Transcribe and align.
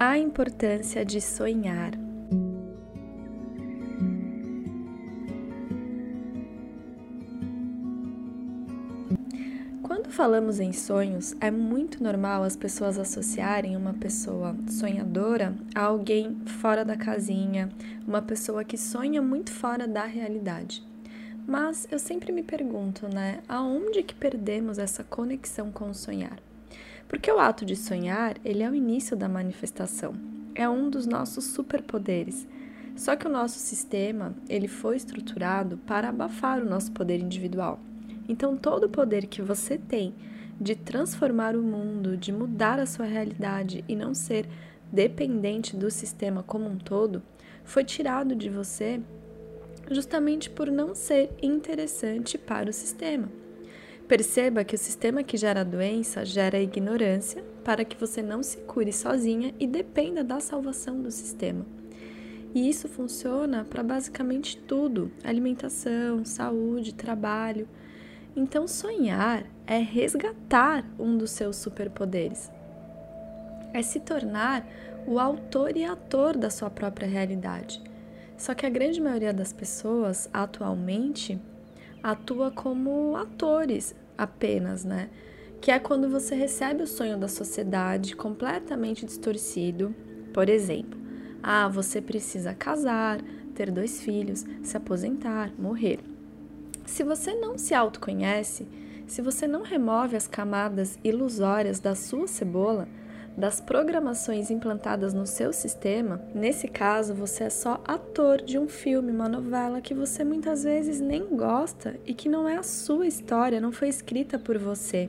a 0.00 0.16
importância 0.16 1.04
de 1.04 1.20
sonhar. 1.20 1.90
Quando 9.82 10.08
falamos 10.08 10.60
em 10.60 10.72
sonhos, 10.72 11.34
é 11.40 11.50
muito 11.50 12.00
normal 12.00 12.44
as 12.44 12.54
pessoas 12.54 12.96
associarem 12.96 13.76
uma 13.76 13.92
pessoa 13.92 14.54
sonhadora 14.68 15.52
a 15.74 15.82
alguém 15.82 16.36
fora 16.46 16.84
da 16.84 16.96
casinha, 16.96 17.68
uma 18.06 18.22
pessoa 18.22 18.62
que 18.62 18.78
sonha 18.78 19.20
muito 19.20 19.50
fora 19.50 19.88
da 19.88 20.04
realidade. 20.04 20.86
Mas 21.44 21.88
eu 21.90 21.98
sempre 21.98 22.30
me 22.30 22.44
pergunto, 22.44 23.12
né, 23.12 23.40
aonde 23.48 24.04
que 24.04 24.14
perdemos 24.14 24.78
essa 24.78 25.02
conexão 25.02 25.72
com 25.72 25.90
o 25.90 25.94
sonhar? 25.94 26.38
Porque 27.08 27.32
o 27.32 27.40
ato 27.40 27.64
de 27.64 27.74
sonhar, 27.74 28.36
ele 28.44 28.62
é 28.62 28.70
o 28.70 28.74
início 28.74 29.16
da 29.16 29.28
manifestação. 29.28 30.14
É 30.54 30.68
um 30.68 30.90
dos 30.90 31.06
nossos 31.06 31.44
superpoderes. 31.44 32.46
Só 32.94 33.16
que 33.16 33.26
o 33.26 33.30
nosso 33.30 33.58
sistema, 33.58 34.34
ele 34.48 34.68
foi 34.68 34.96
estruturado 34.96 35.78
para 35.78 36.10
abafar 36.10 36.60
o 36.60 36.68
nosso 36.68 36.92
poder 36.92 37.18
individual. 37.20 37.80
Então 38.28 38.56
todo 38.56 38.84
o 38.84 38.88
poder 38.90 39.26
que 39.26 39.40
você 39.40 39.78
tem 39.78 40.14
de 40.60 40.74
transformar 40.74 41.56
o 41.56 41.62
mundo, 41.62 42.16
de 42.16 42.32
mudar 42.32 42.78
a 42.78 42.86
sua 42.86 43.06
realidade 43.06 43.84
e 43.88 43.94
não 43.94 44.12
ser 44.12 44.46
dependente 44.92 45.76
do 45.76 45.90
sistema 45.90 46.42
como 46.42 46.68
um 46.68 46.76
todo, 46.76 47.22
foi 47.64 47.84
tirado 47.84 48.34
de 48.34 48.50
você 48.50 49.00
justamente 49.90 50.50
por 50.50 50.70
não 50.70 50.94
ser 50.94 51.30
interessante 51.40 52.36
para 52.36 52.68
o 52.68 52.72
sistema. 52.72 53.28
Perceba 54.08 54.64
que 54.64 54.74
o 54.74 54.78
sistema 54.78 55.22
que 55.22 55.36
gera 55.36 55.60
a 55.60 55.64
doença 55.64 56.24
gera 56.24 56.58
ignorância 56.58 57.44
para 57.62 57.84
que 57.84 57.94
você 57.94 58.22
não 58.22 58.42
se 58.42 58.56
cure 58.56 58.90
sozinha 58.90 59.54
e 59.60 59.66
dependa 59.66 60.24
da 60.24 60.40
salvação 60.40 61.02
do 61.02 61.10
sistema. 61.10 61.66
E 62.54 62.70
isso 62.70 62.88
funciona 62.88 63.66
para 63.68 63.82
basicamente 63.82 64.56
tudo: 64.56 65.12
alimentação, 65.22 66.24
saúde, 66.24 66.94
trabalho. 66.94 67.68
Então, 68.34 68.66
sonhar 68.66 69.44
é 69.66 69.76
resgatar 69.76 70.86
um 70.98 71.18
dos 71.18 71.30
seus 71.32 71.56
superpoderes. 71.56 72.50
É 73.74 73.82
se 73.82 74.00
tornar 74.00 74.66
o 75.06 75.18
autor 75.18 75.76
e 75.76 75.84
ator 75.84 76.34
da 76.34 76.48
sua 76.48 76.70
própria 76.70 77.06
realidade. 77.06 77.82
Só 78.38 78.54
que 78.54 78.64
a 78.64 78.70
grande 78.70 79.02
maioria 79.02 79.34
das 79.34 79.52
pessoas 79.52 80.30
atualmente 80.32 81.38
atua 82.02 82.50
como 82.50 83.16
atores 83.16 83.94
apenas, 84.16 84.84
né? 84.84 85.08
Que 85.60 85.70
é 85.70 85.78
quando 85.78 86.08
você 86.08 86.34
recebe 86.34 86.82
o 86.82 86.86
sonho 86.86 87.18
da 87.18 87.28
sociedade 87.28 88.14
completamente 88.14 89.04
distorcido. 89.04 89.94
Por 90.32 90.48
exemplo, 90.48 90.98
ah, 91.42 91.68
você 91.68 92.00
precisa 92.00 92.54
casar, 92.54 93.20
ter 93.54 93.70
dois 93.70 94.00
filhos, 94.00 94.44
se 94.62 94.76
aposentar, 94.76 95.52
morrer. 95.58 95.98
Se 96.86 97.02
você 97.02 97.34
não 97.34 97.58
se 97.58 97.74
autoconhece, 97.74 98.66
se 99.06 99.22
você 99.22 99.46
não 99.46 99.62
remove 99.62 100.16
as 100.16 100.26
camadas 100.26 100.98
ilusórias 101.02 101.80
da 101.80 101.94
sua 101.94 102.26
cebola, 102.26 102.88
das 103.38 103.60
programações 103.60 104.50
implantadas 104.50 105.14
no 105.14 105.24
seu 105.24 105.52
sistema, 105.52 106.20
nesse 106.34 106.66
caso 106.66 107.14
você 107.14 107.44
é 107.44 107.50
só 107.50 107.80
ator 107.86 108.42
de 108.42 108.58
um 108.58 108.68
filme, 108.68 109.12
uma 109.12 109.28
novela 109.28 109.80
que 109.80 109.94
você 109.94 110.24
muitas 110.24 110.64
vezes 110.64 111.00
nem 111.00 111.24
gosta 111.24 111.94
e 112.04 112.12
que 112.12 112.28
não 112.28 112.48
é 112.48 112.56
a 112.56 112.64
sua 112.64 113.06
história, 113.06 113.60
não 113.60 113.70
foi 113.70 113.88
escrita 113.88 114.40
por 114.40 114.58
você. 114.58 115.08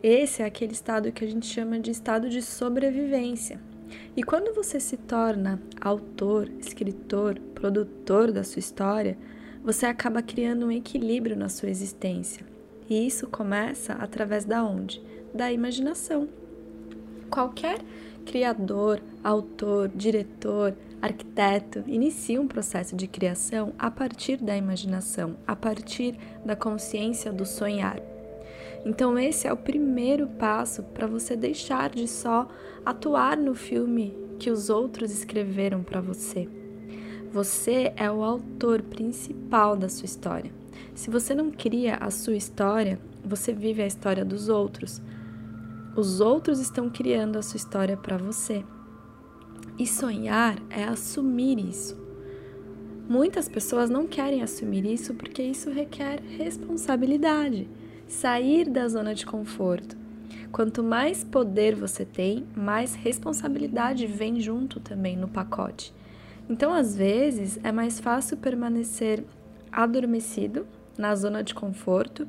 Esse 0.00 0.42
é 0.42 0.44
aquele 0.44 0.72
estado 0.72 1.10
que 1.10 1.24
a 1.24 1.26
gente 1.26 1.44
chama 1.44 1.80
de 1.80 1.90
estado 1.90 2.28
de 2.28 2.40
sobrevivência. 2.40 3.60
E 4.16 4.22
quando 4.22 4.54
você 4.54 4.78
se 4.78 4.96
torna 4.96 5.60
autor, 5.80 6.48
escritor, 6.60 7.36
produtor 7.52 8.30
da 8.30 8.44
sua 8.44 8.60
história, 8.60 9.18
você 9.64 9.86
acaba 9.86 10.22
criando 10.22 10.66
um 10.66 10.72
equilíbrio 10.72 11.36
na 11.36 11.48
sua 11.48 11.68
existência. 11.68 12.46
E 12.88 13.04
isso 13.04 13.26
começa 13.26 13.94
através 13.94 14.44
da 14.44 14.62
onde? 14.62 15.02
Da 15.34 15.50
imaginação. 15.50 16.28
Qualquer 17.30 17.78
criador, 18.26 19.00
autor, 19.22 19.88
diretor, 19.94 20.74
arquiteto 21.00 21.84
inicia 21.86 22.40
um 22.40 22.48
processo 22.48 22.96
de 22.96 23.06
criação 23.06 23.72
a 23.78 23.90
partir 23.90 24.36
da 24.36 24.56
imaginação, 24.56 25.36
a 25.46 25.54
partir 25.54 26.18
da 26.44 26.56
consciência 26.56 27.32
do 27.32 27.46
sonhar. 27.46 28.00
Então, 28.84 29.18
esse 29.18 29.46
é 29.46 29.52
o 29.52 29.56
primeiro 29.56 30.26
passo 30.26 30.82
para 30.82 31.06
você 31.06 31.36
deixar 31.36 31.90
de 31.90 32.08
só 32.08 32.48
atuar 32.84 33.36
no 33.36 33.54
filme 33.54 34.16
que 34.38 34.50
os 34.50 34.70
outros 34.70 35.12
escreveram 35.12 35.82
para 35.82 36.00
você. 36.00 36.48
Você 37.32 37.92
é 37.96 38.10
o 38.10 38.24
autor 38.24 38.82
principal 38.82 39.76
da 39.76 39.88
sua 39.88 40.06
história. 40.06 40.50
Se 40.94 41.10
você 41.10 41.34
não 41.34 41.50
cria 41.50 41.96
a 41.96 42.10
sua 42.10 42.34
história, 42.34 42.98
você 43.24 43.52
vive 43.52 43.82
a 43.82 43.86
história 43.86 44.24
dos 44.24 44.48
outros. 44.48 45.00
Os 46.00 46.18
outros 46.18 46.60
estão 46.60 46.88
criando 46.88 47.36
a 47.36 47.42
sua 47.42 47.58
história 47.58 47.94
para 47.94 48.16
você. 48.16 48.64
E 49.78 49.86
sonhar 49.86 50.56
é 50.70 50.82
assumir 50.82 51.58
isso. 51.58 51.94
Muitas 53.06 53.50
pessoas 53.50 53.90
não 53.90 54.06
querem 54.06 54.40
assumir 54.40 54.86
isso 54.86 55.12
porque 55.12 55.42
isso 55.42 55.68
requer 55.68 56.22
responsabilidade, 56.22 57.68
sair 58.08 58.66
da 58.66 58.88
zona 58.88 59.14
de 59.14 59.26
conforto. 59.26 59.94
Quanto 60.50 60.82
mais 60.82 61.22
poder 61.22 61.76
você 61.76 62.06
tem, 62.06 62.46
mais 62.56 62.94
responsabilidade 62.94 64.06
vem 64.06 64.40
junto 64.40 64.80
também 64.80 65.18
no 65.18 65.28
pacote. 65.28 65.92
Então, 66.48 66.72
às 66.72 66.96
vezes, 66.96 67.60
é 67.62 67.70
mais 67.70 68.00
fácil 68.00 68.38
permanecer 68.38 69.22
adormecido 69.70 70.66
na 70.96 71.14
zona 71.14 71.44
de 71.44 71.54
conforto 71.54 72.26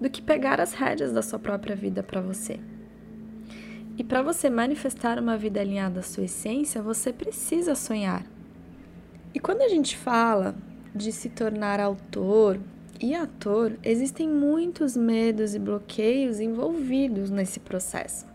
do 0.00 0.08
que 0.08 0.22
pegar 0.22 0.60
as 0.60 0.74
rédeas 0.74 1.12
da 1.12 1.22
sua 1.22 1.40
própria 1.40 1.74
vida 1.74 2.04
para 2.04 2.20
você. 2.20 2.60
E 4.00 4.02
para 4.02 4.22
você 4.22 4.48
manifestar 4.48 5.18
uma 5.18 5.36
vida 5.36 5.60
alinhada 5.60 6.00
à 6.00 6.02
sua 6.02 6.24
essência, 6.24 6.80
você 6.80 7.12
precisa 7.12 7.74
sonhar. 7.74 8.24
E 9.34 9.38
quando 9.38 9.60
a 9.60 9.68
gente 9.68 9.94
fala 9.94 10.54
de 10.94 11.12
se 11.12 11.28
tornar 11.28 11.78
autor 11.78 12.58
e 12.98 13.14
ator, 13.14 13.76
existem 13.84 14.26
muitos 14.26 14.96
medos 14.96 15.54
e 15.54 15.58
bloqueios 15.58 16.40
envolvidos 16.40 17.28
nesse 17.28 17.60
processo. 17.60 18.26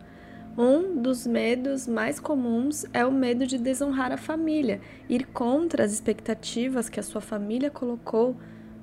Um 0.55 1.01
dos 1.01 1.25
medos 1.25 1.87
mais 1.87 2.19
comuns 2.19 2.85
é 2.93 3.03
o 3.03 3.11
medo 3.11 3.47
de 3.47 3.57
desonrar 3.57 4.11
a 4.11 4.17
família, 4.17 4.79
ir 5.09 5.25
contra 5.25 5.83
as 5.83 5.91
expectativas 5.91 6.89
que 6.89 6.99
a 6.99 7.03
sua 7.03 7.21
família 7.21 7.71
colocou 7.71 8.37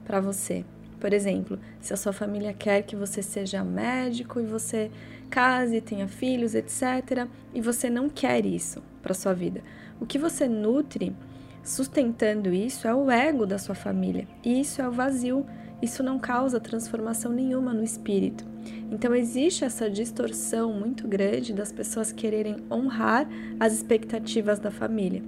para 0.04 0.20
você. 0.20 0.64
Por 0.98 1.12
exemplo, 1.12 1.60
se 1.80 1.92
a 1.92 1.96
sua 1.96 2.12
família 2.12 2.52
quer 2.52 2.82
que 2.82 2.96
você 2.96 3.22
seja 3.22 3.62
médico 3.62 4.40
e 4.40 4.44
você 4.44 4.90
case, 5.32 5.80
tenha 5.80 6.06
filhos, 6.06 6.54
etc., 6.54 7.26
e 7.54 7.60
você 7.62 7.88
não 7.88 8.10
quer 8.10 8.44
isso 8.44 8.82
para 9.00 9.14
sua 9.14 9.32
vida. 9.32 9.62
O 9.98 10.04
que 10.04 10.18
você 10.18 10.46
nutre 10.46 11.16
sustentando 11.64 12.52
isso 12.52 12.86
é 12.86 12.94
o 12.94 13.10
ego 13.10 13.46
da 13.46 13.58
sua 13.58 13.74
família, 13.74 14.28
e 14.44 14.60
isso 14.60 14.82
é 14.82 14.86
o 14.86 14.92
vazio. 14.92 15.46
Isso 15.80 16.00
não 16.00 16.16
causa 16.16 16.60
transformação 16.60 17.32
nenhuma 17.32 17.74
no 17.74 17.82
espírito. 17.82 18.44
Então 18.88 19.12
existe 19.12 19.64
essa 19.64 19.90
distorção 19.90 20.72
muito 20.72 21.08
grande 21.08 21.52
das 21.52 21.72
pessoas 21.72 22.12
quererem 22.12 22.58
honrar 22.70 23.26
as 23.58 23.72
expectativas 23.72 24.60
da 24.60 24.70
família. 24.70 25.24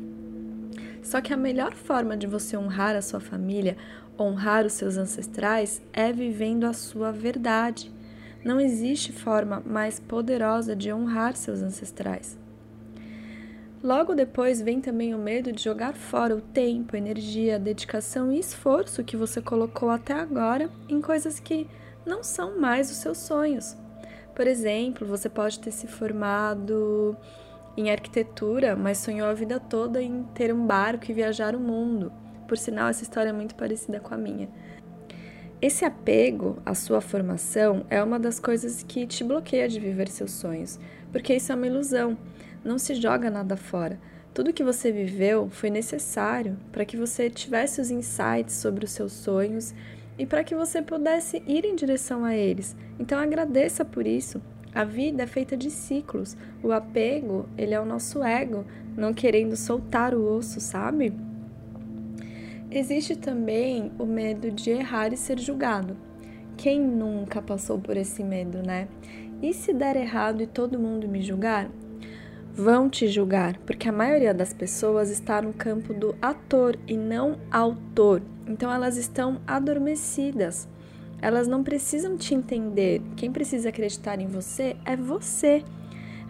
Só 1.02 1.20
que 1.20 1.32
a 1.32 1.36
melhor 1.36 1.74
forma 1.74 2.16
de 2.16 2.28
você 2.28 2.56
honrar 2.56 2.94
a 2.94 3.02
sua 3.02 3.18
família, 3.18 3.76
honrar 4.18 4.64
os 4.64 4.74
seus 4.74 4.96
ancestrais, 4.96 5.82
é 5.92 6.12
vivendo 6.12 6.64
a 6.64 6.72
sua 6.72 7.10
verdade. 7.10 7.93
Não 8.44 8.60
existe 8.60 9.10
forma 9.10 9.62
mais 9.64 9.98
poderosa 9.98 10.76
de 10.76 10.92
honrar 10.92 11.34
seus 11.34 11.62
ancestrais. 11.62 12.38
Logo 13.82 14.14
depois 14.14 14.60
vem 14.60 14.80
também 14.80 15.14
o 15.14 15.18
medo 15.18 15.52
de 15.52 15.62
jogar 15.62 15.94
fora 15.94 16.36
o 16.36 16.40
tempo, 16.40 16.96
energia, 16.96 17.58
dedicação 17.58 18.32
e 18.32 18.38
esforço 18.38 19.04
que 19.04 19.16
você 19.16 19.40
colocou 19.40 19.90
até 19.90 20.14
agora 20.14 20.70
em 20.88 21.00
coisas 21.00 21.40
que 21.40 21.66
não 22.04 22.22
são 22.22 22.58
mais 22.58 22.90
os 22.90 22.98
seus 22.98 23.18
sonhos. 23.18 23.76
Por 24.34 24.46
exemplo, 24.46 25.06
você 25.06 25.28
pode 25.28 25.58
ter 25.60 25.70
se 25.70 25.86
formado 25.86 27.16
em 27.76 27.90
arquitetura, 27.90 28.76
mas 28.76 28.98
sonhou 28.98 29.28
a 29.28 29.34
vida 29.34 29.58
toda 29.58 30.02
em 30.02 30.22
ter 30.34 30.52
um 30.52 30.66
barco 30.66 31.10
e 31.10 31.14
viajar 31.14 31.54
o 31.54 31.60
mundo. 31.60 32.12
Por 32.46 32.58
sinal, 32.58 32.88
essa 32.88 33.02
história 33.02 33.30
é 33.30 33.32
muito 33.32 33.54
parecida 33.54 34.00
com 34.00 34.14
a 34.14 34.18
minha. 34.18 34.48
Esse 35.64 35.82
apego 35.82 36.58
à 36.66 36.74
sua 36.74 37.00
formação 37.00 37.86
é 37.88 38.02
uma 38.02 38.18
das 38.18 38.38
coisas 38.38 38.82
que 38.82 39.06
te 39.06 39.24
bloqueia 39.24 39.66
de 39.66 39.80
viver 39.80 40.08
seus 40.08 40.30
sonhos, 40.32 40.78
porque 41.10 41.34
isso 41.34 41.50
é 41.50 41.54
uma 41.54 41.66
ilusão. 41.66 42.18
Não 42.62 42.78
se 42.78 42.94
joga 42.94 43.30
nada 43.30 43.56
fora. 43.56 43.98
Tudo 44.34 44.52
que 44.52 44.62
você 44.62 44.92
viveu 44.92 45.48
foi 45.48 45.70
necessário 45.70 46.58
para 46.70 46.84
que 46.84 46.98
você 46.98 47.30
tivesse 47.30 47.80
os 47.80 47.90
insights 47.90 48.56
sobre 48.56 48.84
os 48.84 48.90
seus 48.90 49.14
sonhos 49.14 49.74
e 50.18 50.26
para 50.26 50.44
que 50.44 50.54
você 50.54 50.82
pudesse 50.82 51.42
ir 51.46 51.64
em 51.64 51.74
direção 51.74 52.26
a 52.26 52.36
eles. 52.36 52.76
Então 53.00 53.18
agradeça 53.18 53.86
por 53.86 54.06
isso. 54.06 54.42
A 54.74 54.84
vida 54.84 55.22
é 55.22 55.26
feita 55.26 55.56
de 55.56 55.70
ciclos. 55.70 56.36
O 56.62 56.72
apego, 56.72 57.48
ele 57.56 57.72
é 57.72 57.80
o 57.80 57.86
nosso 57.86 58.22
ego, 58.22 58.66
não 58.94 59.14
querendo 59.14 59.56
soltar 59.56 60.14
o 60.14 60.30
osso, 60.30 60.60
sabe? 60.60 61.10
Existe 62.74 63.14
também 63.14 63.92
o 64.00 64.04
medo 64.04 64.50
de 64.50 64.70
errar 64.70 65.12
e 65.12 65.16
ser 65.16 65.38
julgado. 65.38 65.96
Quem 66.56 66.80
nunca 66.80 67.40
passou 67.40 67.78
por 67.78 67.96
esse 67.96 68.24
medo, 68.24 68.66
né? 68.66 68.88
E 69.40 69.54
se 69.54 69.72
der 69.72 69.94
errado 69.94 70.42
e 70.42 70.46
todo 70.48 70.76
mundo 70.76 71.06
me 71.06 71.22
julgar? 71.22 71.70
Vão 72.52 72.90
te 72.90 73.06
julgar, 73.06 73.56
porque 73.58 73.88
a 73.88 73.92
maioria 73.92 74.34
das 74.34 74.52
pessoas 74.52 75.08
está 75.08 75.40
no 75.40 75.52
campo 75.52 75.94
do 75.94 76.16
ator 76.20 76.76
e 76.84 76.96
não 76.96 77.38
autor. 77.48 78.20
Então 78.44 78.72
elas 78.72 78.96
estão 78.96 79.40
adormecidas. 79.46 80.66
Elas 81.22 81.46
não 81.46 81.62
precisam 81.62 82.16
te 82.16 82.34
entender. 82.34 83.00
Quem 83.14 83.30
precisa 83.30 83.68
acreditar 83.68 84.20
em 84.20 84.26
você 84.26 84.74
é 84.84 84.96
você. 84.96 85.62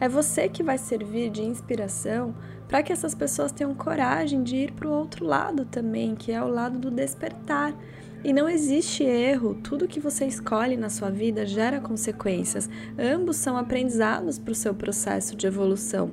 É 0.01 0.09
você 0.09 0.49
que 0.49 0.63
vai 0.63 0.79
servir 0.79 1.31
de 1.31 1.43
inspiração 1.43 2.35
para 2.69 2.83
que 2.83 2.93
essas 2.93 3.15
pessoas 3.15 3.53
tenham 3.53 3.75
coragem 3.75 4.43
de 4.43 4.57
ir 4.57 4.73
para 4.73 4.89
o 4.89 4.93
outro 4.93 5.25
lado 5.25 5.65
também, 5.65 6.15
que 6.15 6.33
é 6.33 6.43
o 6.43 6.49
lado 6.49 6.79
do 6.79 6.91
despertar. 6.91 7.75
E 8.25 8.33
não 8.33 8.49
existe 8.49 9.05
erro, 9.05 9.55
tudo 9.63 9.87
que 9.87 10.01
você 10.01 10.25
escolhe 10.25 10.79
na 10.79 10.89
sua 10.89 11.11
vida 11.11 11.45
gera 11.45 11.79
consequências. 11.79 12.71
Ambos 12.99 13.37
são 13.37 13.55
aprendizados 13.55 14.39
para 14.39 14.53
o 14.53 14.55
seu 14.55 14.75
processo 14.75 15.37
de 15.37 15.47
evolução. 15.47 16.11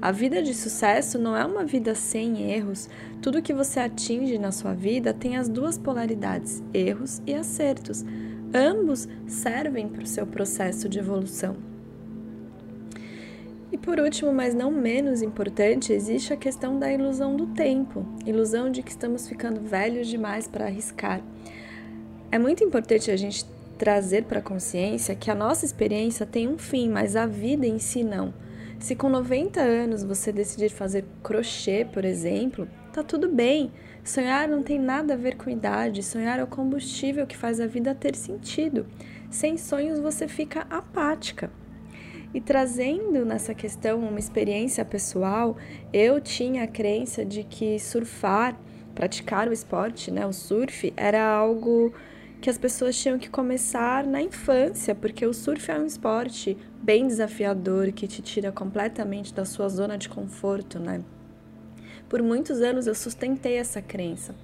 A 0.00 0.10
vida 0.10 0.42
de 0.42 0.54
sucesso 0.54 1.18
não 1.18 1.36
é 1.36 1.44
uma 1.44 1.62
vida 1.62 1.94
sem 1.94 2.50
erros. 2.50 2.88
Tudo 3.20 3.42
que 3.42 3.52
você 3.52 3.78
atinge 3.78 4.38
na 4.38 4.50
sua 4.50 4.72
vida 4.72 5.12
tem 5.12 5.36
as 5.36 5.50
duas 5.50 5.76
polaridades, 5.76 6.62
erros 6.72 7.20
e 7.26 7.34
acertos. 7.34 8.06
Ambos 8.54 9.06
servem 9.26 9.86
para 9.86 10.02
o 10.02 10.06
seu 10.06 10.26
processo 10.26 10.88
de 10.88 10.98
evolução. 10.98 11.69
E 13.72 13.78
por 13.78 14.00
último, 14.00 14.32
mas 14.32 14.52
não 14.52 14.70
menos 14.70 15.22
importante, 15.22 15.92
existe 15.92 16.32
a 16.32 16.36
questão 16.36 16.78
da 16.78 16.92
ilusão 16.92 17.36
do 17.36 17.46
tempo 17.46 18.04
ilusão 18.26 18.70
de 18.70 18.82
que 18.82 18.90
estamos 18.90 19.28
ficando 19.28 19.60
velhos 19.60 20.08
demais 20.08 20.48
para 20.48 20.66
arriscar. 20.66 21.20
É 22.32 22.38
muito 22.38 22.64
importante 22.64 23.10
a 23.10 23.16
gente 23.16 23.44
trazer 23.78 24.24
para 24.24 24.40
a 24.40 24.42
consciência 24.42 25.14
que 25.14 25.30
a 25.30 25.34
nossa 25.34 25.64
experiência 25.64 26.26
tem 26.26 26.48
um 26.48 26.58
fim, 26.58 26.88
mas 26.88 27.16
a 27.16 27.26
vida 27.26 27.66
em 27.66 27.78
si 27.78 28.04
não. 28.04 28.34
Se 28.78 28.94
com 28.96 29.08
90 29.08 29.60
anos 29.60 30.02
você 30.02 30.32
decidir 30.32 30.70
fazer 30.70 31.04
crochê, 31.22 31.86
por 31.90 32.04
exemplo, 32.04 32.68
tá 32.92 33.02
tudo 33.02 33.28
bem. 33.28 33.70
Sonhar 34.02 34.48
não 34.48 34.62
tem 34.62 34.78
nada 34.78 35.14
a 35.14 35.16
ver 35.16 35.36
com 35.36 35.50
idade, 35.50 36.02
sonhar 36.02 36.38
é 36.38 36.42
o 36.42 36.46
combustível 36.46 37.26
que 37.26 37.36
faz 37.36 37.60
a 37.60 37.66
vida 37.66 37.94
ter 37.94 38.16
sentido. 38.16 38.86
Sem 39.30 39.56
sonhos 39.56 39.98
você 39.98 40.26
fica 40.26 40.66
apática. 40.70 41.50
E 42.32 42.40
trazendo 42.40 43.24
nessa 43.24 43.54
questão 43.54 43.98
uma 44.00 44.18
experiência 44.18 44.84
pessoal, 44.84 45.56
eu 45.92 46.20
tinha 46.20 46.64
a 46.64 46.66
crença 46.66 47.24
de 47.24 47.42
que 47.42 47.78
surfar, 47.78 48.56
praticar 48.94 49.48
o 49.48 49.52
esporte, 49.52 50.10
né, 50.10 50.24
o 50.24 50.32
surf, 50.32 50.92
era 50.96 51.24
algo 51.24 51.92
que 52.40 52.48
as 52.48 52.56
pessoas 52.56 52.96
tinham 52.96 53.18
que 53.18 53.28
começar 53.28 54.06
na 54.06 54.22
infância, 54.22 54.94
porque 54.94 55.26
o 55.26 55.34
surf 55.34 55.70
é 55.70 55.78
um 55.78 55.84
esporte 55.84 56.56
bem 56.80 57.06
desafiador 57.06 57.92
que 57.92 58.06
te 58.06 58.22
tira 58.22 58.50
completamente 58.50 59.34
da 59.34 59.44
sua 59.44 59.68
zona 59.68 59.98
de 59.98 60.08
conforto, 60.08 60.78
né? 60.78 61.02
Por 62.08 62.22
muitos 62.22 62.62
anos 62.62 62.86
eu 62.86 62.94
sustentei 62.94 63.56
essa 63.56 63.82
crença. 63.82 64.34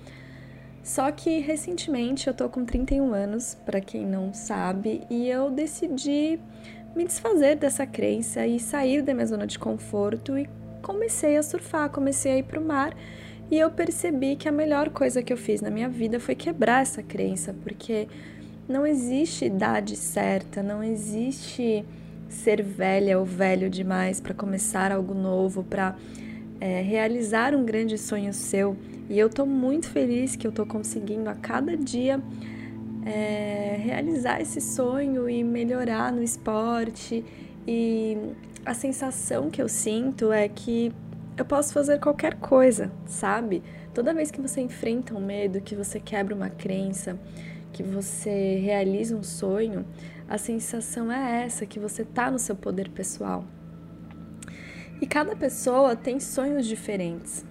Só 0.82 1.10
que 1.10 1.40
recentemente 1.40 2.28
eu 2.28 2.34
tô 2.34 2.48
com 2.48 2.64
31 2.64 3.12
anos, 3.12 3.56
para 3.66 3.80
quem 3.80 4.06
não 4.06 4.32
sabe, 4.32 5.02
e 5.10 5.28
eu 5.28 5.50
decidi 5.50 6.38
me 6.96 7.04
desfazer 7.04 7.56
dessa 7.56 7.86
crença 7.86 8.46
e 8.46 8.58
sair 8.58 9.02
da 9.02 9.12
minha 9.12 9.26
zona 9.26 9.46
de 9.46 9.58
conforto 9.58 10.38
e 10.38 10.48
comecei 10.80 11.36
a 11.36 11.42
surfar, 11.42 11.90
comecei 11.90 12.32
a 12.32 12.38
ir 12.38 12.44
pro 12.44 12.60
mar 12.60 12.96
e 13.50 13.58
eu 13.58 13.70
percebi 13.70 14.34
que 14.34 14.48
a 14.48 14.52
melhor 14.52 14.88
coisa 14.88 15.22
que 15.22 15.30
eu 15.32 15.36
fiz 15.36 15.60
na 15.60 15.70
minha 15.70 15.90
vida 15.90 16.18
foi 16.18 16.34
quebrar 16.34 16.82
essa 16.82 17.02
crença, 17.02 17.54
porque 17.62 18.08
não 18.66 18.86
existe 18.86 19.44
idade 19.44 19.94
certa, 19.94 20.62
não 20.62 20.82
existe 20.82 21.84
ser 22.28 22.62
velha 22.62 23.18
ou 23.18 23.24
velho 23.24 23.68
demais 23.68 24.20
para 24.20 24.34
começar 24.34 24.90
algo 24.90 25.14
novo, 25.14 25.62
para 25.62 25.94
é, 26.60 26.80
realizar 26.80 27.54
um 27.54 27.64
grande 27.64 27.98
sonho 27.98 28.32
seu. 28.32 28.74
E 29.08 29.18
eu 29.18 29.28
estou 29.28 29.46
muito 29.46 29.88
feliz 29.88 30.34
que 30.34 30.46
eu 30.46 30.50
estou 30.50 30.66
conseguindo 30.66 31.28
a 31.28 31.34
cada 31.34 31.76
dia 31.76 32.20
é, 33.06 33.76
realizar 33.78 34.40
esse 34.40 34.60
sonho 34.60 35.30
e 35.30 35.44
melhorar 35.44 36.12
no 36.12 36.22
esporte. 36.22 37.24
E 37.66 38.18
a 38.64 38.74
sensação 38.74 39.48
que 39.48 39.62
eu 39.62 39.68
sinto 39.68 40.32
é 40.32 40.48
que 40.48 40.92
eu 41.36 41.44
posso 41.44 41.72
fazer 41.72 42.00
qualquer 42.00 42.34
coisa, 42.34 42.90
sabe? 43.06 43.62
Toda 43.94 44.12
vez 44.12 44.30
que 44.30 44.40
você 44.40 44.60
enfrenta 44.60 45.14
um 45.14 45.24
medo, 45.24 45.60
que 45.60 45.76
você 45.76 46.00
quebra 46.00 46.34
uma 46.34 46.50
crença, 46.50 47.18
que 47.72 47.82
você 47.82 48.58
realiza 48.58 49.16
um 49.16 49.22
sonho, 49.22 49.86
a 50.28 50.36
sensação 50.36 51.12
é 51.12 51.44
essa, 51.44 51.64
que 51.64 51.78
você 51.78 52.04
tá 52.04 52.30
no 52.30 52.38
seu 52.38 52.56
poder 52.56 52.90
pessoal. 52.90 53.44
E 55.00 55.06
cada 55.06 55.36
pessoa 55.36 55.94
tem 55.94 56.18
sonhos 56.18 56.66
diferentes. 56.66 57.44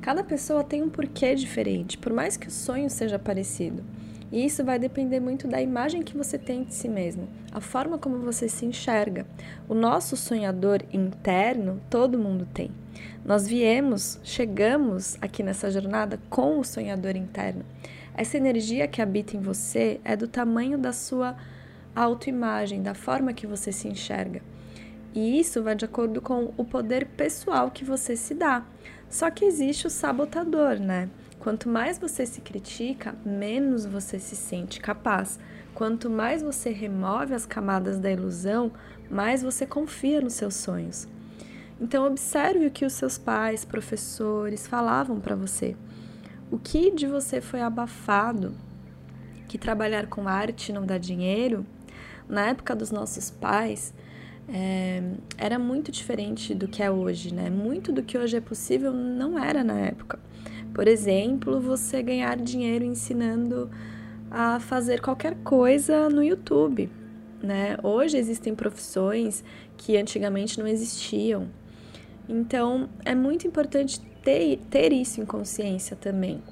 Cada 0.00 0.22
pessoa 0.22 0.64
tem 0.64 0.82
um 0.82 0.88
porquê 0.88 1.34
diferente, 1.34 1.98
por 1.98 2.12
mais 2.12 2.36
que 2.36 2.48
o 2.48 2.50
sonho 2.50 2.88
seja 2.88 3.18
parecido. 3.18 3.84
E 4.30 4.44
isso 4.44 4.62
vai 4.62 4.78
depender 4.78 5.20
muito 5.20 5.48
da 5.48 5.60
imagem 5.60 6.02
que 6.02 6.16
você 6.16 6.38
tem 6.38 6.62
de 6.62 6.74
si 6.74 6.88
mesmo, 6.88 7.28
a 7.50 7.60
forma 7.60 7.98
como 7.98 8.18
você 8.18 8.48
se 8.48 8.66
enxerga. 8.66 9.26
O 9.68 9.74
nosso 9.74 10.16
sonhador 10.16 10.82
interno, 10.92 11.80
todo 11.88 12.18
mundo 12.18 12.46
tem. 12.52 12.70
Nós 13.24 13.46
viemos, 13.46 14.20
chegamos 14.22 15.16
aqui 15.20 15.42
nessa 15.42 15.70
jornada 15.70 16.20
com 16.28 16.58
o 16.58 16.64
sonhador 16.64 17.16
interno. 17.16 17.64
Essa 18.14 18.36
energia 18.36 18.86
que 18.86 19.00
habita 19.00 19.36
em 19.36 19.40
você 19.40 20.00
é 20.04 20.16
do 20.16 20.28
tamanho 20.28 20.76
da 20.76 20.92
sua 20.92 21.36
autoimagem, 21.94 22.82
da 22.82 22.94
forma 22.94 23.32
que 23.32 23.46
você 23.46 23.72
se 23.72 23.88
enxerga. 23.88 24.42
E 25.14 25.38
isso 25.40 25.62
vai 25.62 25.74
de 25.74 25.84
acordo 25.84 26.20
com 26.20 26.52
o 26.56 26.64
poder 26.64 27.06
pessoal 27.06 27.70
que 27.70 27.84
você 27.84 28.16
se 28.16 28.34
dá. 28.34 28.64
Só 29.08 29.30
que 29.30 29.44
existe 29.44 29.86
o 29.86 29.90
sabotador, 29.90 30.78
né? 30.78 31.08
Quanto 31.38 31.68
mais 31.68 31.98
você 31.98 32.26
se 32.26 32.40
critica, 32.40 33.14
menos 33.24 33.86
você 33.86 34.18
se 34.18 34.36
sente 34.36 34.80
capaz. 34.80 35.38
Quanto 35.74 36.10
mais 36.10 36.42
você 36.42 36.70
remove 36.70 37.32
as 37.32 37.46
camadas 37.46 37.98
da 37.98 38.10
ilusão, 38.10 38.72
mais 39.10 39.42
você 39.42 39.64
confia 39.64 40.20
nos 40.20 40.34
seus 40.34 40.54
sonhos. 40.54 41.08
Então, 41.80 42.04
observe 42.06 42.66
o 42.66 42.70
que 42.70 42.84
os 42.84 42.92
seus 42.92 43.16
pais, 43.16 43.64
professores 43.64 44.66
falavam 44.66 45.20
para 45.20 45.36
você. 45.36 45.76
O 46.50 46.58
que 46.58 46.90
de 46.90 47.06
você 47.06 47.40
foi 47.40 47.60
abafado? 47.60 48.54
Que 49.46 49.56
trabalhar 49.56 50.08
com 50.08 50.26
arte 50.26 50.72
não 50.72 50.84
dá 50.84 50.98
dinheiro? 50.98 51.64
Na 52.28 52.48
época 52.48 52.74
dos 52.74 52.90
nossos 52.90 53.30
pais, 53.30 53.94
é, 54.48 55.02
era 55.36 55.58
muito 55.58 55.92
diferente 55.92 56.54
do 56.54 56.66
que 56.66 56.82
é 56.82 56.90
hoje, 56.90 57.34
né? 57.34 57.50
Muito 57.50 57.92
do 57.92 58.02
que 58.02 58.16
hoje 58.16 58.36
é 58.36 58.40
possível 58.40 58.92
não 58.92 59.38
era 59.38 59.62
na 59.62 59.78
época. 59.78 60.18
Por 60.74 60.88
exemplo, 60.88 61.60
você 61.60 62.02
ganhar 62.02 62.36
dinheiro 62.38 62.84
ensinando 62.84 63.70
a 64.30 64.58
fazer 64.60 65.00
qualquer 65.00 65.34
coisa 65.42 66.08
no 66.08 66.22
YouTube, 66.22 66.90
né? 67.42 67.76
Hoje 67.82 68.16
existem 68.16 68.54
profissões 68.54 69.44
que 69.76 69.96
antigamente 69.96 70.58
não 70.58 70.66
existiam. 70.66 71.48
Então, 72.28 72.88
é 73.04 73.14
muito 73.14 73.46
importante 73.46 74.00
ter, 74.22 74.58
ter 74.70 74.92
isso 74.92 75.20
em 75.20 75.26
consciência 75.26 75.96
também. 75.96 76.42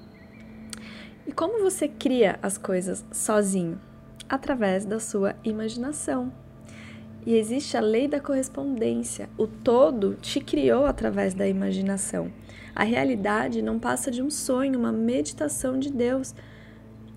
E 1.27 1.33
como 1.33 1.63
você 1.63 1.89
cria 1.89 2.39
as 2.43 2.57
coisas 2.57 3.05
sozinho? 3.13 3.81
Através 4.29 4.85
da 4.85 4.99
sua 4.99 5.35
imaginação. 5.45 6.33
E 7.27 7.35
existe 7.35 7.77
a 7.77 7.81
lei 7.81 8.07
da 8.07 8.21
correspondência. 8.21 9.29
O 9.37 9.49
todo 9.49 10.15
te 10.15 10.39
criou 10.39 10.87
através 10.87 11.35
da 11.35 11.49
imaginação. 11.49 12.33
A 12.73 12.85
realidade 12.85 13.61
não 13.61 13.81
passa 13.81 14.13
de 14.13 14.23
um 14.23 14.31
sonho, 14.31 14.79
uma 14.79 14.93
meditação 14.93 15.77
de 15.77 15.93
Deus. 15.93 16.33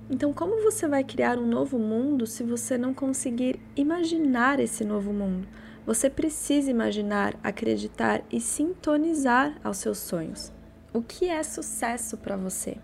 Então, 0.10 0.34
como 0.34 0.64
você 0.64 0.88
vai 0.88 1.04
criar 1.04 1.38
um 1.38 1.46
novo 1.46 1.78
mundo 1.78 2.26
se 2.26 2.42
você 2.44 2.76
não 2.76 2.92
conseguir 2.92 3.60
imaginar 3.76 4.60
esse 4.60 4.84
novo 4.84 5.14
mundo? 5.14 5.48
Você 5.86 6.10
precisa 6.10 6.72
imaginar, 6.72 7.36
acreditar 7.44 8.24
e 8.32 8.42
sintonizar 8.42 9.60
aos 9.64 9.78
seus 9.78 10.00
sonhos. 10.00 10.52
O 10.92 11.04
que 11.04 11.30
é 11.30 11.44
sucesso 11.44 12.18
para 12.18 12.36
você? 12.36 12.78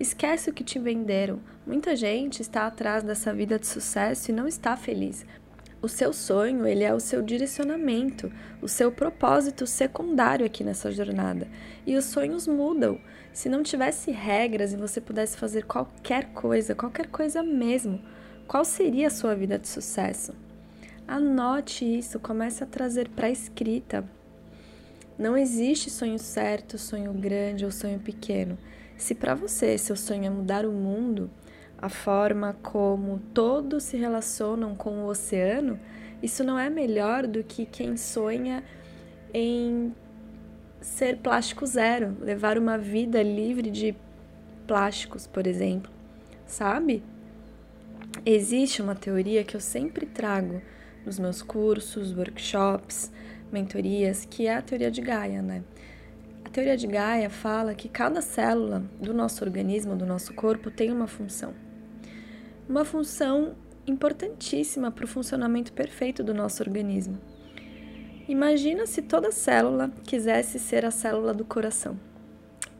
Esquece 0.00 0.48
o 0.48 0.54
que 0.54 0.64
te 0.64 0.78
venderam. 0.78 1.38
Muita 1.66 1.94
gente 1.94 2.40
está 2.40 2.66
atrás 2.66 3.02
dessa 3.02 3.32
vida 3.34 3.58
de 3.58 3.66
sucesso 3.66 4.30
e 4.30 4.34
não 4.34 4.48
está 4.48 4.74
feliz. 4.74 5.26
O 5.82 5.88
seu 5.88 6.12
sonho, 6.12 6.64
ele 6.64 6.84
é 6.84 6.94
o 6.94 7.00
seu 7.00 7.20
direcionamento, 7.20 8.30
o 8.60 8.68
seu 8.68 8.92
propósito 8.92 9.66
secundário 9.66 10.46
aqui 10.46 10.62
nessa 10.62 10.92
jornada. 10.92 11.48
E 11.84 11.96
os 11.96 12.04
sonhos 12.04 12.46
mudam. 12.46 13.00
Se 13.32 13.48
não 13.48 13.64
tivesse 13.64 14.12
regras 14.12 14.72
e 14.72 14.76
você 14.76 15.00
pudesse 15.00 15.36
fazer 15.36 15.64
qualquer 15.64 16.26
coisa, 16.26 16.72
qualquer 16.72 17.08
coisa 17.08 17.42
mesmo, 17.42 18.00
qual 18.46 18.64
seria 18.64 19.08
a 19.08 19.10
sua 19.10 19.34
vida 19.34 19.58
de 19.58 19.66
sucesso? 19.66 20.32
Anote 21.08 21.84
isso, 21.84 22.20
comece 22.20 22.62
a 22.62 22.66
trazer 22.66 23.08
para 23.08 23.26
a 23.26 23.30
escrita. 23.30 24.04
Não 25.18 25.36
existe 25.36 25.90
sonho 25.90 26.18
certo, 26.18 26.78
sonho 26.78 27.12
grande 27.12 27.64
ou 27.64 27.72
sonho 27.72 27.98
pequeno. 27.98 28.56
Se 28.96 29.16
para 29.16 29.34
você 29.34 29.76
seu 29.76 29.96
sonho 29.96 30.26
é 30.26 30.30
mudar 30.30 30.64
o 30.64 30.70
mundo, 30.70 31.28
a 31.82 31.88
forma 31.88 32.56
como 32.62 33.18
todos 33.34 33.82
se 33.82 33.96
relacionam 33.96 34.76
com 34.76 35.02
o 35.02 35.06
oceano, 35.08 35.80
isso 36.22 36.44
não 36.44 36.56
é 36.56 36.70
melhor 36.70 37.26
do 37.26 37.42
que 37.42 37.66
quem 37.66 37.96
sonha 37.96 38.62
em 39.34 39.92
ser 40.80 41.16
plástico 41.16 41.66
zero, 41.66 42.16
levar 42.20 42.56
uma 42.56 42.78
vida 42.78 43.20
livre 43.20 43.68
de 43.68 43.96
plásticos, 44.64 45.26
por 45.26 45.44
exemplo, 45.44 45.90
sabe? 46.46 47.02
Existe 48.24 48.80
uma 48.80 48.94
teoria 48.94 49.42
que 49.42 49.56
eu 49.56 49.60
sempre 49.60 50.06
trago 50.06 50.62
nos 51.04 51.18
meus 51.18 51.42
cursos, 51.42 52.16
workshops, 52.16 53.10
mentorias, 53.50 54.24
que 54.24 54.46
é 54.46 54.54
a 54.54 54.62
teoria 54.62 54.90
de 54.90 55.00
Gaia, 55.00 55.42
né? 55.42 55.64
A 56.44 56.48
teoria 56.48 56.76
de 56.76 56.86
Gaia 56.86 57.28
fala 57.28 57.74
que 57.74 57.88
cada 57.88 58.22
célula 58.22 58.84
do 59.00 59.12
nosso 59.12 59.42
organismo, 59.44 59.96
do 59.96 60.06
nosso 60.06 60.32
corpo, 60.34 60.70
tem 60.70 60.92
uma 60.92 61.08
função. 61.08 61.52
Uma 62.68 62.84
função 62.84 63.56
importantíssima 63.86 64.90
para 64.90 65.04
o 65.04 65.08
funcionamento 65.08 65.72
perfeito 65.72 66.22
do 66.22 66.32
nosso 66.32 66.62
organismo. 66.62 67.18
Imagina 68.28 68.86
se 68.86 69.02
toda 69.02 69.32
célula 69.32 69.90
quisesse 70.04 70.58
ser 70.58 70.84
a 70.84 70.90
célula 70.90 71.34
do 71.34 71.44
coração. 71.44 71.98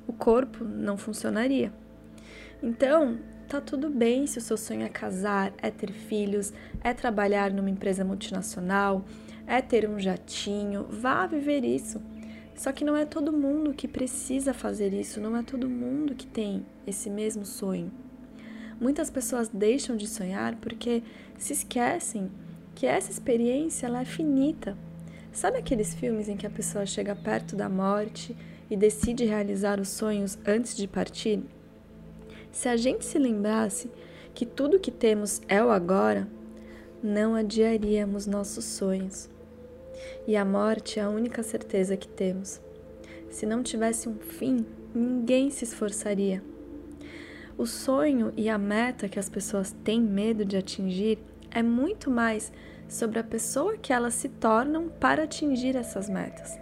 O 0.07 0.13
corpo 0.13 0.65
não 0.65 0.97
funcionaria. 0.97 1.73
Então, 2.63 3.19
tá 3.49 3.61
tudo 3.61 3.91
bem 3.91 4.25
se 4.27 4.39
o 4.39 4.41
seu 4.41 4.57
sonho 4.57 4.83
é 4.83 4.89
casar, 4.89 5.53
é 5.61 5.69
ter 5.69 5.91
filhos, 5.91 6.53
é 6.81 6.95
trabalhar 6.95 7.51
numa 7.51 7.69
empresa 7.69 8.05
multinacional, 8.05 9.05
é 9.47 9.61
ter 9.61 9.89
um 9.89 9.99
jatinho, 9.99 10.87
vá 10.89 11.27
viver 11.27 11.65
isso. 11.65 12.01
Só 12.55 12.71
que 12.71 12.85
não 12.85 12.97
é 12.97 13.05
todo 13.05 13.33
mundo 13.33 13.75
que 13.75 13.89
precisa 13.89 14.55
fazer 14.55 14.93
isso, 14.95 15.21
não 15.21 15.37
é 15.37 15.43
todo 15.43 15.69
mundo 15.69 16.15
que 16.15 16.27
tem 16.27 16.65
esse 16.87 17.11
mesmo 17.11 17.45
sonho. 17.45 17.91
Muitas 18.83 19.09
pessoas 19.11 19.49
deixam 19.49 19.97
de 19.97 20.09
sonhar 20.09 20.57
porque 20.57 21.05
se 21.39 21.53
esquecem 21.53 22.29
que 22.75 22.85
essa 22.85 23.13
experiência 23.13 23.87
ela 23.87 24.01
é 24.01 24.05
finita. 24.05 24.77
Sabe 25.33 25.57
aqueles 25.57 25.95
filmes 25.95 26.29
em 26.29 26.37
que 26.37 26.49
a 26.49 26.51
pessoa 26.51 26.85
chega 26.85 27.15
perto 27.15 27.55
da 27.55 27.69
morte 27.69 28.37
e 28.69 28.77
decide 28.77 29.25
realizar 29.25 29.79
os 29.79 29.89
sonhos 29.89 30.37
antes 30.45 30.77
de 30.77 30.89
partir? 30.89 31.45
Se 32.51 32.69
a 32.69 32.77
gente 32.77 33.05
se 33.05 33.21
lembrasse 33.21 33.89
que 34.35 34.45
tudo 34.45 34.81
que 34.81 34.91
temos 34.91 35.41
é 35.47 35.63
o 35.63 35.71
agora, 35.71 36.27
não 37.01 37.37
adiaríamos 37.37 38.27
nossos 38.27 38.65
sonhos. 38.65 39.31
E 40.27 40.35
a 40.35 40.45
morte 40.45 40.99
é 40.99 41.05
a 41.05 41.09
única 41.09 41.45
certeza 41.45 41.97
que 41.97 42.09
temos. 42.09 42.61
Se 43.31 43.47
não 43.47 43.63
tivesse 43.63 44.09
um 44.09 44.17
fim, 44.17 44.67
ninguém 44.93 45.51
se 45.51 45.63
esforçaria. 45.63 46.43
O 47.57 47.67
sonho 47.67 48.33
e 48.37 48.49
a 48.49 48.57
meta 48.57 49.09
que 49.09 49.19
as 49.19 49.29
pessoas 49.29 49.75
têm 49.85 50.01
medo 50.01 50.45
de 50.45 50.57
atingir 50.57 51.19
é 51.51 51.63
muito 51.63 52.11
mais 52.11 52.51
sobre 52.89 53.19
a 53.19 53.25
pessoa 53.25 53.77
que 53.77 53.93
elas 53.93 54.15
se 54.15 54.29
tornam 54.29 54.89
para 54.89 55.25
atingir 55.25 55.77
essas 55.77 56.09
metas. 56.09 56.59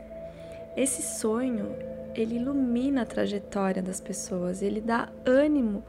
Esse 0.77 1.03
sonho, 1.03 1.75
ele 2.15 2.37
ilumina 2.37 3.03
a 3.03 3.07
trajetória 3.07 3.83
das 3.83 4.01
pessoas, 4.01 4.63
ele 4.63 4.81
dá 4.81 5.09
ânimo 5.25 5.85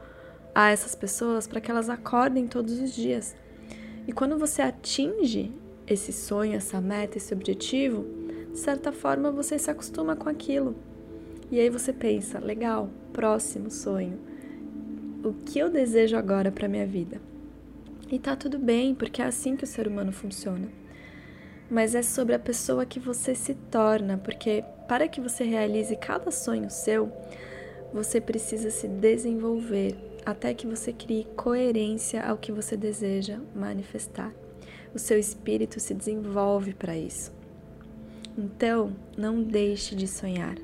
a 0.54 0.70
essas 0.70 0.94
pessoas 0.94 1.46
para 1.46 1.60
que 1.60 1.70
elas 1.70 1.88
acordem 1.88 2.46
todos 2.46 2.78
os 2.80 2.94
dias. 2.94 3.34
E 4.06 4.12
quando 4.12 4.38
você 4.38 4.62
atinge 4.62 5.52
esse 5.86 6.12
sonho, 6.12 6.54
essa 6.54 6.80
meta, 6.80 7.18
esse 7.18 7.34
objetivo, 7.34 8.04
de 8.52 8.58
certa 8.58 8.92
forma 8.92 9.30
você 9.30 9.58
se 9.58 9.70
acostuma 9.70 10.14
com 10.14 10.28
aquilo. 10.28 10.76
E 11.50 11.58
aí 11.60 11.68
você 11.68 11.92
pensa, 11.92 12.38
legal, 12.38 12.88
próximo 13.12 13.70
sonho. 13.70 14.31
O 15.24 15.32
que 15.32 15.58
eu 15.58 15.70
desejo 15.70 16.16
agora 16.16 16.50
para 16.50 16.68
minha 16.68 16.86
vida? 16.86 17.20
E 18.10 18.18
tá 18.18 18.36
tudo 18.36 18.58
bem, 18.58 18.94
porque 18.94 19.22
é 19.22 19.24
assim 19.24 19.56
que 19.56 19.64
o 19.64 19.66
ser 19.66 19.86
humano 19.86 20.12
funciona. 20.12 20.68
Mas 21.70 21.94
é 21.94 22.02
sobre 22.02 22.34
a 22.34 22.38
pessoa 22.38 22.84
que 22.84 23.00
você 23.00 23.34
se 23.34 23.54
torna, 23.54 24.18
porque 24.18 24.64
para 24.86 25.08
que 25.08 25.20
você 25.20 25.44
realize 25.44 25.94
cada 25.96 26.30
sonho 26.30 26.68
seu, 26.68 27.10
você 27.92 28.20
precisa 28.20 28.70
se 28.70 28.88
desenvolver 28.88 29.96
até 30.26 30.52
que 30.52 30.66
você 30.66 30.92
crie 30.92 31.26
coerência 31.36 32.22
ao 32.22 32.36
que 32.36 32.52
você 32.52 32.76
deseja 32.76 33.38
manifestar 33.54 34.32
o 34.94 34.98
seu 34.98 35.18
espírito 35.18 35.80
se 35.80 35.94
desenvolve 35.94 36.74
para 36.74 36.96
isso. 36.96 37.32
Então, 38.36 38.94
não 39.16 39.42
deixe 39.42 39.94
de 39.94 40.06
sonhar. 40.06 40.56